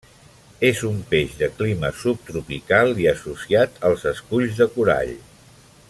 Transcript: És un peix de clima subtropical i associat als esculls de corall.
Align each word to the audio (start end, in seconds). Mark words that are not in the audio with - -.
És 0.69 0.79
un 0.87 0.95
peix 1.11 1.35
de 1.41 1.49
clima 1.59 1.91
subtropical 2.05 2.97
i 3.03 3.07
associat 3.13 3.79
als 3.91 4.07
esculls 4.15 4.57
de 4.63 4.69
corall. 4.79 5.15